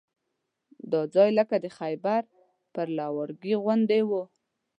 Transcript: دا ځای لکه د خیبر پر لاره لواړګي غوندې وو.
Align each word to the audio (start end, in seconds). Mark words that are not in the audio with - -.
دا 0.91 1.01
ځای 1.13 1.29
لکه 1.39 1.55
د 1.63 1.65
خیبر 1.77 2.21
پر 2.73 2.87
لاره 2.97 2.97
لواړګي 3.11 3.53
غوندې 3.63 4.01
وو. 4.09 4.23